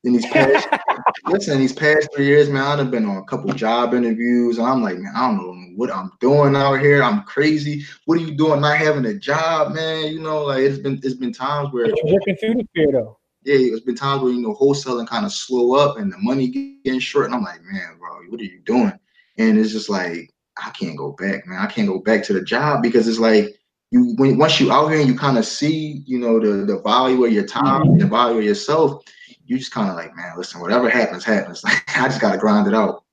[0.04, 0.68] In these past,
[1.26, 4.82] listen, these past three years, man, I've been on a couple job interviews, and I'm
[4.82, 7.02] like, man, I don't know what I'm doing out here.
[7.02, 7.84] I'm crazy.
[8.04, 8.60] What are you doing?
[8.60, 10.12] Not having a job, man.
[10.12, 13.16] You know, like it's been it's been times where you're working through the fear though
[13.44, 16.48] yeah, it's been times where you know wholesaling kind of slow up and the money
[16.84, 18.92] getting short, and I'm like, man, bro, what are you doing?
[19.38, 21.58] And it's just like I can't go back, man.
[21.58, 23.58] I can't go back to the job because it's like
[23.90, 26.80] you when once you out here and you kind of see, you know, the the
[26.80, 27.98] value of your time, mm-hmm.
[27.98, 29.04] the value of yourself,
[29.46, 31.62] you just kind of like, man, listen, whatever happens, happens.
[31.64, 33.04] Like I just gotta grind it out.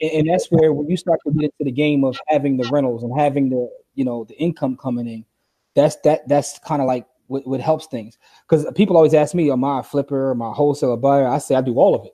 [0.00, 3.02] And that's where when you start to get into the game of having the rentals
[3.02, 5.24] and having the, you know, the income coming in,
[5.74, 8.18] that's that that's kind of like what, what helps things.
[8.48, 11.28] Because people always ask me, am I a flipper, am I a wholesaler buyer?
[11.28, 12.12] I say I do all of it.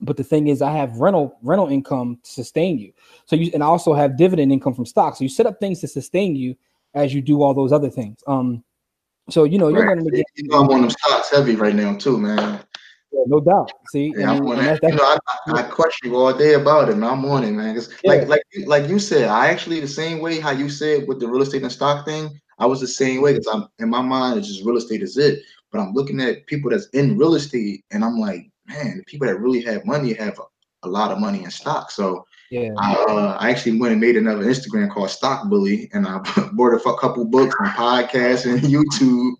[0.00, 2.92] But the thing is, I have rental rental income to sustain you.
[3.26, 5.18] So you and I also have dividend income from stocks.
[5.18, 6.56] So you set up things to sustain you
[6.94, 8.18] as you do all those other things.
[8.26, 8.64] Um,
[9.28, 9.98] so you know you're right.
[9.98, 10.24] going to get.
[10.36, 12.60] You know, I'm on them stocks heavy right now too, man.
[13.12, 13.72] Yeah, no doubt.
[13.88, 15.18] See, yeah, and, and that's, that's, you know, I,
[15.52, 17.74] I, question you all day about it, and I'm on it, man.
[17.74, 17.82] Yeah.
[18.04, 21.26] Like, like, like you said, I actually the same way how you said with the
[21.26, 22.40] real estate and stock thing.
[22.60, 25.16] I was the same way because I'm in my mind, it's just real estate is
[25.16, 25.42] it.
[25.72, 29.26] But I'm looking at people that's in real estate and I'm like, man, the people
[29.26, 31.90] that really have money have a, a lot of money in stock.
[31.90, 32.70] So Yeah.
[32.78, 36.18] I, uh, I actually went and made another Instagram called Stock Bully, and I
[36.52, 39.34] bought a couple books and podcasts and YouTube,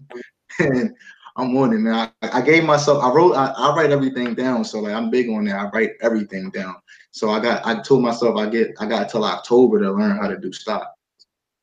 [0.61, 0.95] and
[1.37, 2.13] I'm on it, man.
[2.23, 4.65] I, I gave myself, I wrote, I, I, write everything down.
[4.65, 5.57] So like, I'm big on that.
[5.57, 6.77] I write everything down.
[7.13, 10.29] So I got, I told myself I get, I got till October to learn how
[10.29, 10.95] to do stock.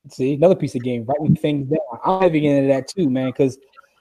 [0.10, 1.80] See, another piece of game, writing things down.
[2.06, 3.28] I'm heavy into that too, man.
[3.28, 3.58] Because,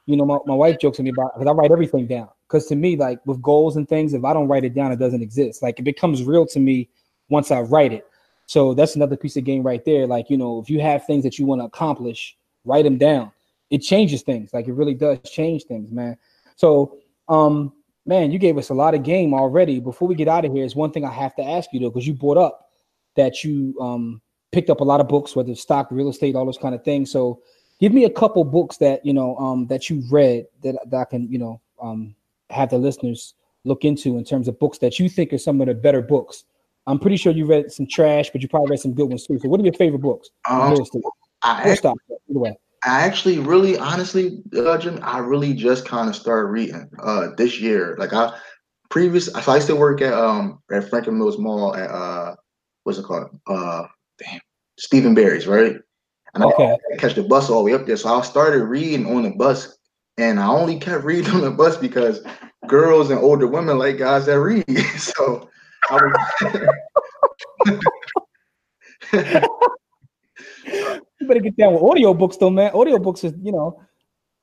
[0.07, 2.29] you know, my, my wife jokes with me about because I write everything down.
[2.47, 4.99] Because to me, like with goals and things, if I don't write it down, it
[4.99, 5.63] doesn't exist.
[5.63, 6.89] Like it becomes real to me
[7.29, 8.07] once I write it.
[8.47, 10.07] So that's another piece of game right there.
[10.07, 13.33] Like, you know, if you have things that you want to accomplish, write them down.
[13.71, 14.51] It changes things.
[14.53, 16.17] Like it really does change things, man.
[16.55, 17.73] So, um,
[18.07, 19.81] man, you gave us a lot of game already.
[19.81, 21.91] Before we get out of here, is one thing I have to ask you though,
[21.91, 22.69] because you brought up
[23.17, 24.21] that you um
[24.53, 26.85] picked up a lot of books, whether it's stock, real estate, all those kind of
[26.85, 27.11] things.
[27.11, 27.41] So
[27.81, 31.05] give me a couple books that you know um that you've read that, that I
[31.05, 32.15] can, you know, um
[32.51, 35.67] have the listeners look into in terms of books that you think are some of
[35.67, 36.45] the better books
[36.87, 39.39] I'm pretty sure you read some trash, but you probably read some good ones too.
[39.39, 40.31] So, what are your favorite books?
[40.49, 40.77] Um,
[41.43, 41.97] I, stop.
[42.31, 42.57] Either way.
[42.85, 47.61] I actually, really, honestly, uh, Jim, I really just kind of started reading uh, this
[47.61, 47.97] year.
[47.99, 48.39] Like I
[48.91, 52.37] previous, so I still work at um at Franklin Mills Mall at uh
[52.85, 53.37] what's it called?
[53.49, 53.87] Uh,
[54.19, 54.41] damn,
[54.79, 55.77] Stephen & Barry's, right?
[56.35, 56.77] And okay.
[56.93, 57.97] I catch the bus all the way up there.
[57.97, 59.79] So I started reading on the bus,
[60.19, 62.23] and I only kept reading on the bus because
[62.67, 64.65] girls and older women like guys that read.
[64.99, 65.49] so
[65.89, 67.81] I was
[71.21, 72.73] you better get down with audio books though, man.
[72.75, 73.81] Audio books is, you know.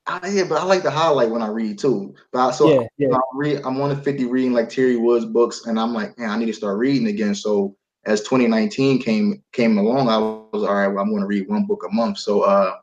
[0.06, 2.14] I, yeah, but I like to highlight when I read too.
[2.32, 3.14] But I, so yeah, yeah.
[3.14, 6.30] I read, I'm on the 50 reading like Teri Woods books, and I'm like, man,
[6.30, 7.34] I need to start reading again.
[7.34, 10.88] So as 2019 came came along, I was all right.
[10.88, 12.18] Well, I'm going to read one book a month.
[12.18, 12.76] So uh,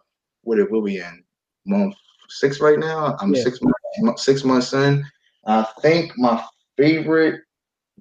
[0.44, 1.24] what are we in
[1.66, 1.96] month
[2.30, 3.16] six right now?
[3.20, 3.44] I'm yeah.
[3.44, 5.04] six months six months in.
[5.46, 6.44] I think my
[6.78, 7.42] favorite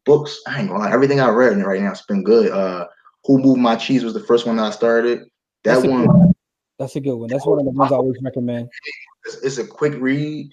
[0.05, 0.41] books.
[0.47, 2.51] I ain't gonna lie, everything I read in it right now, it's been good.
[2.51, 2.87] Uh,
[3.27, 5.21] Who Moved My Cheese was the first one that I started.
[5.65, 6.33] That that's one, one,
[6.79, 7.29] that's a good one.
[7.29, 8.69] That's one of the ones I always recommend.
[9.25, 10.51] It's, it's a quick read.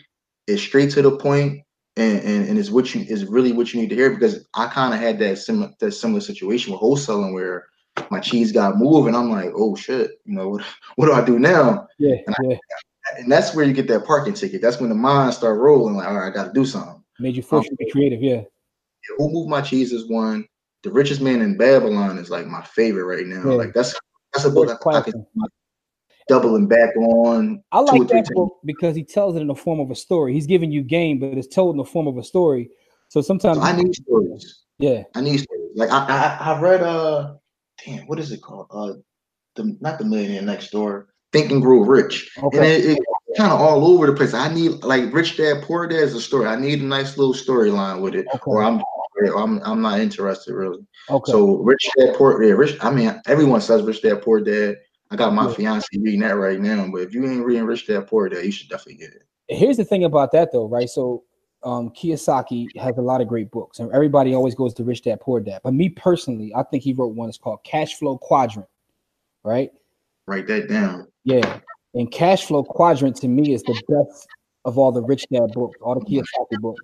[0.48, 1.62] It's straight to the point,
[1.98, 4.68] and and, and it's what you is really what you need to hear because I
[4.68, 7.68] kind of had that similar that similar situation with wholesaling where
[8.12, 10.66] my cheese got moved, and I'm like, oh shit, you know what?
[10.96, 11.88] What do I do now?
[12.00, 12.58] Yeah, and yeah.
[13.18, 14.62] And that's where you get that parking ticket.
[14.62, 15.96] That's when the mind start rolling.
[15.96, 17.02] Like, all right, I got to do something.
[17.20, 18.42] Made you force um, to be creative, yeah.
[19.18, 20.46] Who Moved My Cheese is one.
[20.84, 23.50] The Richest Man in Babylon is like my favorite right now.
[23.50, 23.56] Yeah.
[23.56, 23.98] Like that's
[24.34, 25.26] that's a book I, I can
[26.28, 27.64] doubling back on.
[27.72, 30.34] I like that book because he tells it in the form of a story.
[30.34, 32.70] He's giving you game, but it's told in the form of a story.
[33.10, 34.64] So sometimes so I need stories.
[34.80, 35.72] Yeah, I need stories.
[35.76, 36.06] Like I,
[36.40, 37.36] I, I read uh,
[37.86, 38.68] damn, what is it called?
[38.70, 38.94] Uh,
[39.56, 41.10] the not the Millionaire Next Door.
[41.34, 42.32] Think and Grow Rich.
[42.42, 42.58] Okay.
[42.58, 43.00] And it, it
[43.36, 44.34] kind of all over the place.
[44.34, 46.48] I need like Rich Dad Poor Dad is a story.
[46.48, 48.42] I need a nice little storyline with it, okay.
[48.46, 48.82] or I'm
[49.36, 50.86] I'm I'm not interested really.
[51.10, 51.32] Okay.
[51.32, 52.78] So Rich Dad Poor Dad, Rich.
[52.82, 54.78] I mean, everyone says Rich Dad Poor Dad.
[55.10, 55.54] I got my yeah.
[55.54, 58.52] fiance reading that right now, but if you ain't reading Rich Dad Poor Dad, you
[58.52, 59.24] should definitely get it.
[59.48, 60.90] Here's the thing about that though, right?
[60.90, 61.24] So
[61.64, 65.22] um, Kiyosaki has a lot of great books, and everybody always goes to Rich Dad
[65.22, 65.62] Poor Dad.
[65.64, 67.30] But me personally, I think he wrote one.
[67.30, 68.68] It's called Cash Flow Quadrant,
[69.44, 69.72] right?
[70.28, 71.08] Write that down.
[71.24, 71.60] Yeah,
[71.94, 74.28] and Cash Flow Quadrant to me is the best
[74.66, 76.82] of all the Rich Dad books, all the Kiyosaki books.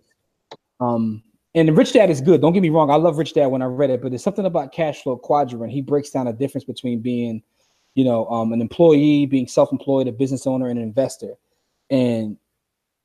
[0.80, 1.22] Um,
[1.56, 2.42] and Rich Dad is good.
[2.42, 2.90] Don't get me wrong.
[2.90, 5.72] I love Rich Dad when I read it, but there's something about cash flow quadrant.
[5.72, 7.44] He breaks down the difference between being,
[7.96, 11.36] you know, um, an employee, being self-employed, a business owner, and an investor.
[11.90, 12.38] And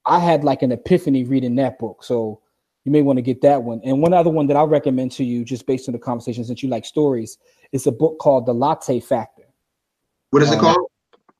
[0.04, 2.02] I had like an epiphany reading that book.
[2.02, 2.40] So
[2.84, 3.80] you may want to get that one.
[3.84, 6.62] And one other one that I'll recommend to you, just based on the conversation, since
[6.62, 7.38] you like stories,
[7.72, 9.44] is a book called The Latte Factor.
[10.30, 10.90] What is it uh, called?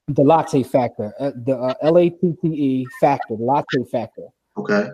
[0.09, 1.15] The Latte Factor.
[1.19, 3.37] Uh, the uh, L A T T E Factor.
[3.37, 4.29] The Latte Factor.
[4.57, 4.89] Okay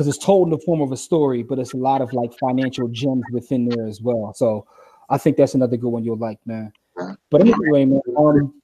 [0.00, 2.30] because it's told in the form of a story, but it's a lot of like
[2.38, 4.32] financial gems within there as well.
[4.34, 4.66] So
[5.08, 6.72] I think that's another good one you'll like, man.
[7.30, 8.00] But anyway, man.
[8.16, 8.60] Um,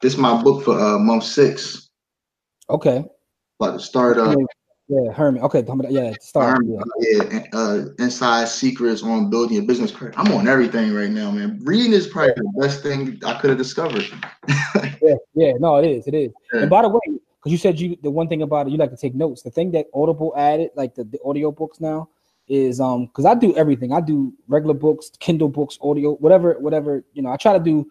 [0.00, 1.88] this is my book for uh, month six.
[2.68, 3.04] Okay.
[3.60, 4.36] About to start up.
[4.36, 4.44] Uh,
[4.88, 5.42] yeah, Herman.
[5.42, 6.58] Okay, yeah, start.
[6.58, 10.12] Herman, yeah, yeah uh, inside secrets on building your business career.
[10.16, 11.58] I'm on everything right now, man.
[11.62, 14.04] Reading is probably the best thing I could have discovered.
[15.02, 16.32] yeah, yeah, no, it is, it is.
[16.52, 16.62] Yeah.
[16.62, 18.90] And by the way, because you said you the one thing about it you like
[18.90, 19.40] to take notes.
[19.40, 22.10] The thing that Audible added, like the, the audio books now,
[22.48, 23.92] is um because I do everything.
[23.92, 27.04] I do regular books, Kindle books, audio, whatever, whatever.
[27.12, 27.90] You know, I try to do.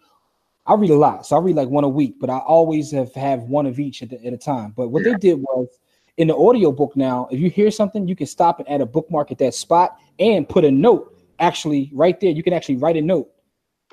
[0.66, 3.12] I read a lot, so I read like one a week, but I always have
[3.14, 4.72] have one of each at, the, at a time.
[4.74, 5.12] But what yeah.
[5.12, 5.68] they did was
[6.16, 8.86] in the audio book now, if you hear something, you can stop and add a
[8.86, 12.30] bookmark at that spot and put a note actually right there.
[12.30, 13.30] You can actually write a note.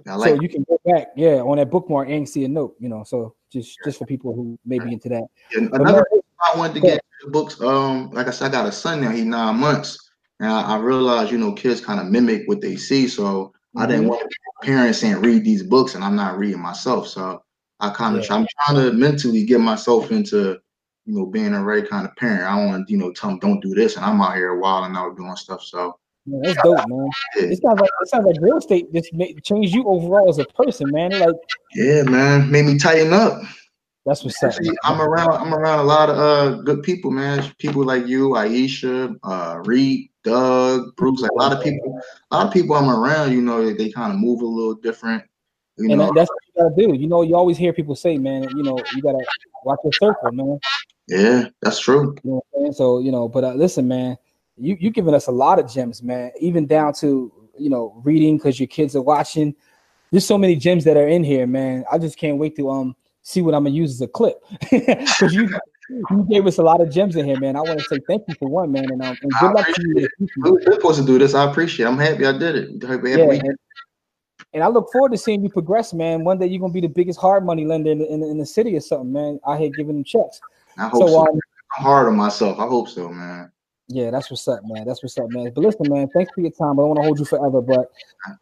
[0.06, 2.90] Like so you can go back, yeah, on that bookmark and see a note, you
[2.90, 3.04] know.
[3.04, 5.28] So just just for people who may be into that.
[5.52, 6.06] Yeah, another
[6.40, 7.60] I wanted to get books.
[7.62, 9.12] Um, like I said, I got a son now.
[9.12, 10.11] He's nine months,
[10.42, 13.08] and I, I realized you know kids kind of mimic what they see.
[13.08, 14.10] So I didn't Mhm.
[14.10, 17.08] want parents saying read these books and I'm not reading myself.
[17.08, 17.42] So
[17.80, 18.36] I kind of Yeah.
[18.36, 20.60] I'm trying to mentally get myself into
[21.06, 22.44] you know being a right kind of parent.
[22.44, 24.56] I don't want to you know tell them don't do this and I'm out here
[24.60, 25.62] wilding out doing stuff.
[25.64, 27.10] So Yeah, that's dope, man.
[27.38, 30.40] yeah, It sounds like it sounds like real estate just made, changed you overall as
[30.40, 31.12] a person, man.
[31.12, 31.36] Like
[31.76, 33.42] yeah, man, made me tighten up.
[34.06, 34.54] That's what's up.
[34.84, 37.52] I'm around I'm around a lot of uh good people, man.
[37.60, 42.00] People like you, Aisha, uh Reed, Doug, Bruce, like a lot of people,
[42.32, 44.76] a lot of people I'm around, you know, they, they kind of move a little
[44.76, 45.24] different.
[45.78, 47.00] You and know, that's what you gotta do.
[47.00, 49.24] You know, you always hear people say, man, you know, you gotta
[49.64, 50.60] watch your circle, man.
[51.08, 52.16] yeah, that's true.
[52.24, 52.74] You know what I'm saying?
[52.74, 54.18] So, you know, but uh, listen, man,
[54.58, 56.32] you you giving us a lot of gems, man.
[56.40, 59.56] Even down to you know reading because your kids are watching.
[60.12, 61.86] There's so many gems that are in here, man.
[61.92, 64.38] I just can't wait to um see what I'm gonna use as a clip
[64.72, 65.50] because you
[65.90, 67.56] you gave us a lot of gems in here, man.
[67.56, 69.82] I want to say thank you for one, man, and um and good luck to
[69.82, 69.98] you.
[69.98, 70.30] in the.
[70.38, 71.34] We were supposed to do this.
[71.36, 71.86] I appreciate.
[71.86, 71.90] it.
[71.90, 72.84] I'm happy I did it.
[72.84, 73.58] Yeah, and,
[74.54, 76.24] and I look forward to seeing you progress, man.
[76.24, 78.38] One day you're gonna be the biggest hard money lender in the, in, the- in
[78.38, 79.40] the city or something, man.
[79.46, 80.42] I here giving them checks.
[80.78, 81.08] I hope so.
[81.08, 81.28] So um,
[81.78, 82.60] I'm hard on myself.
[82.60, 83.52] I hope so, man.
[83.88, 84.86] Yeah, that's what's up, man.
[84.88, 85.52] That's what's up, man.
[85.54, 86.80] But listen, man, thanks for your time.
[86.80, 87.92] I don't want to hold you forever, but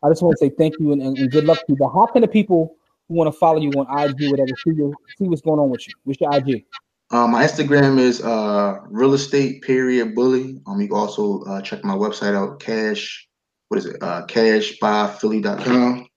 [0.03, 1.75] I just want to say thank you and, and, and good luck to you.
[1.75, 2.75] But how can the people
[3.09, 5.85] who want to follow you on IG, whatever, see you, see what's going on with
[5.87, 5.93] you?
[6.03, 6.63] What's your IG?
[7.11, 10.61] Uh, my Instagram is uh real estate period bully.
[10.67, 13.27] Um, you can also uh, check my website out, cash.
[13.69, 13.97] What is it?
[14.01, 16.07] Uh, cashbyphilly.com.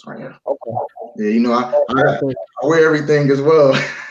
[0.00, 0.36] Sorry, yeah.
[0.46, 0.70] Okay.
[1.16, 2.16] Yeah, you know, I, I,
[2.62, 3.74] I wear everything as well.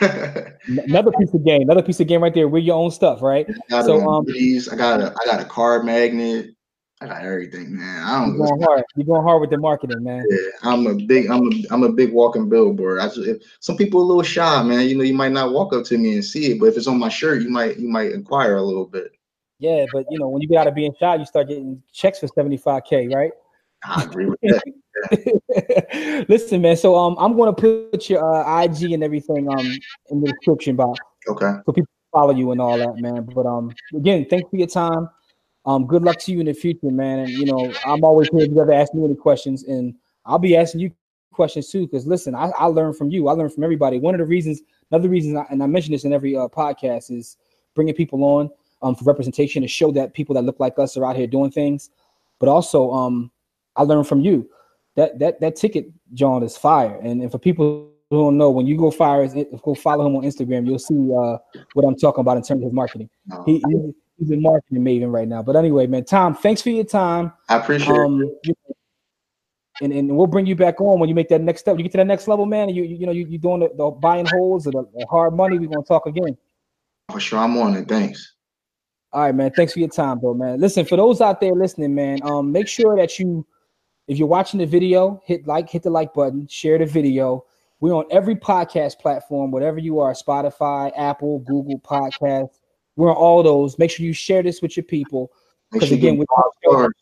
[0.66, 1.62] Another piece of game.
[1.62, 2.46] Another piece of game right there.
[2.46, 3.46] Wear your own stuff, right?
[3.48, 6.50] I got So, um, I got a I got a card magnet.
[7.02, 8.02] I got everything, man.
[8.02, 8.36] I don't.
[8.36, 8.84] You're going hard.
[8.94, 10.22] You're going hard with the marketing, man.
[10.28, 12.98] Yeah, I'm a big, I'm a, I'm a big walking billboard.
[13.00, 14.86] I just, if, some people are a little shy, man.
[14.86, 16.86] You know, you might not walk up to me and see it, but if it's
[16.86, 19.12] on my shirt, you might, you might inquire a little bit.
[19.58, 22.18] Yeah, but you know, when you get out of being shy, you start getting checks
[22.18, 23.32] for 75k, right?
[23.84, 26.26] I agree with that.
[26.28, 26.76] Listen, man.
[26.76, 30.76] So um, I'm going to put your uh, IG and everything um in the description
[30.76, 31.00] box.
[31.28, 31.52] Okay.
[31.64, 33.24] so people follow you and all that, man.
[33.34, 35.08] But um, again, thanks for your time.
[35.66, 37.20] Um, good luck to you in the future, man.
[37.20, 39.94] And you know, I'm always here if you ever ask me any questions, and
[40.24, 40.90] I'll be asking you
[41.32, 41.86] questions too.
[41.86, 43.28] Because listen, I, I learn from you.
[43.28, 43.98] I learn from everybody.
[43.98, 47.10] One of the reasons, another reason, I, and I mention this in every uh, podcast,
[47.10, 47.36] is
[47.74, 48.50] bringing people on
[48.82, 51.50] um for representation to show that people that look like us are out here doing
[51.50, 51.90] things.
[52.38, 53.30] But also, um,
[53.76, 54.48] I learn from you.
[54.96, 56.98] That that that ticket, John, is fire.
[57.02, 59.28] And, and for people who don't know, when you go fire,
[59.62, 61.38] go follow him on Instagram, you'll see uh,
[61.74, 63.08] what I'm talking about in terms of marketing.
[63.46, 63.62] He-
[64.20, 65.42] he's a marketing maven right now.
[65.42, 67.32] But anyway, man, Tom, thanks for your time.
[67.48, 68.56] I appreciate Um, it.
[69.82, 71.76] and, and we'll bring you back on when you make that next step.
[71.76, 72.68] You get to that next level, man.
[72.68, 75.06] And you you, you know you you doing the, the buying holds or the, the
[75.10, 75.58] hard money.
[75.58, 76.36] We're gonna talk again.
[77.10, 77.88] For sure, I'm on it.
[77.88, 78.34] Thanks.
[79.12, 79.50] All right, man.
[79.50, 80.60] Thanks for your time, though, man.
[80.60, 83.44] Listen, for those out there listening, man, um, make sure that you,
[84.06, 87.44] if you're watching the video, hit like, hit the like button, share the video.
[87.80, 92.59] We're on every podcast platform, whatever you are, Spotify, Apple, Google Podcasts.
[92.96, 93.78] We're on all those.
[93.78, 95.32] Make sure you share this with your people.
[95.72, 96.92] Because again, get five stars.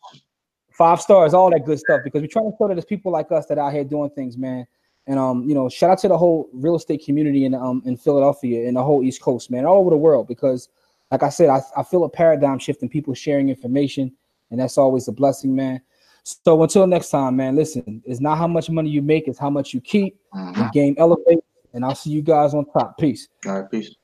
[0.71, 2.01] five stars, all that good stuff.
[2.03, 4.09] Because we're trying to show that there's people like us that are out here doing
[4.11, 4.65] things, man.
[5.07, 7.97] And um, you know, shout out to the whole real estate community in um in
[7.97, 10.27] Philadelphia and the whole East Coast, man, all over the world.
[10.27, 10.69] Because,
[11.09, 14.11] like I said, I, I feel a paradigm shift in people sharing information,
[14.51, 15.81] and that's always a blessing, man.
[16.23, 17.55] So until next time, man.
[17.55, 20.19] Listen, it's not how much money you make, it's how much you keep.
[20.53, 21.39] The game elevate,
[21.73, 22.99] and I'll see you guys on top.
[22.99, 23.29] Peace.
[23.47, 23.95] All right, peace.